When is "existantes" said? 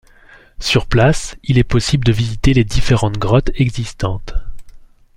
3.53-4.33